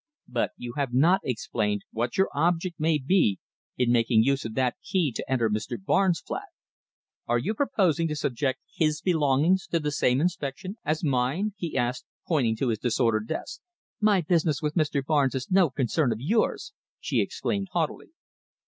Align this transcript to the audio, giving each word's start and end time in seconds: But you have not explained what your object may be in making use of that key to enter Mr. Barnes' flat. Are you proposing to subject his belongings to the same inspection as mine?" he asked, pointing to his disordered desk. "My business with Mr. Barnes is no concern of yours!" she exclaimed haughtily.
But 0.27 0.53
you 0.57 0.73
have 0.77 0.95
not 0.95 1.21
explained 1.23 1.83
what 1.91 2.17
your 2.17 2.27
object 2.33 2.79
may 2.79 2.97
be 2.97 3.37
in 3.77 3.91
making 3.91 4.23
use 4.23 4.43
of 4.45 4.55
that 4.55 4.77
key 4.81 5.11
to 5.11 5.31
enter 5.31 5.47
Mr. 5.47 5.77
Barnes' 5.79 6.23
flat. 6.25 6.47
Are 7.27 7.37
you 7.37 7.53
proposing 7.53 8.07
to 8.07 8.15
subject 8.15 8.61
his 8.73 8.99
belongings 8.99 9.67
to 9.67 9.79
the 9.79 9.91
same 9.91 10.19
inspection 10.19 10.77
as 10.83 11.03
mine?" 11.03 11.53
he 11.55 11.77
asked, 11.77 12.05
pointing 12.27 12.55
to 12.55 12.69
his 12.69 12.79
disordered 12.79 13.27
desk. 13.27 13.61
"My 13.99 14.21
business 14.21 14.59
with 14.59 14.73
Mr. 14.73 15.05
Barnes 15.05 15.35
is 15.35 15.51
no 15.51 15.69
concern 15.69 16.11
of 16.11 16.17
yours!" 16.19 16.73
she 16.99 17.21
exclaimed 17.21 17.67
haughtily. 17.71 18.09